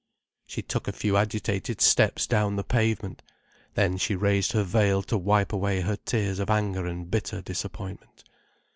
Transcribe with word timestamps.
She 0.47 0.63
took 0.63 0.87
a 0.87 0.91
few 0.93 1.15
agitated 1.15 1.79
steps 1.79 2.25
down 2.25 2.55
the 2.55 2.63
pavement. 2.63 3.21
Then 3.75 3.97
she 3.97 4.15
raised 4.15 4.53
her 4.53 4.63
veil 4.63 5.03
to 5.03 5.15
wipe 5.15 5.53
away 5.53 5.81
her 5.81 5.95
tears 5.95 6.39
of 6.39 6.49
anger 6.49 6.87
and 6.87 7.11
bitter 7.11 7.39
disappointment. 7.39 8.23